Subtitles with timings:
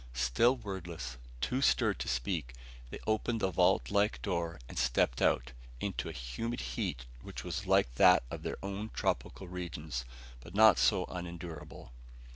[0.15, 2.55] Still wordless, too stirred to speak,
[2.89, 7.67] they opened the vault like door and stepped out into a humid heat which was
[7.67, 10.03] like that of their own tropical regions,
[10.39, 11.93] but not so unendurable.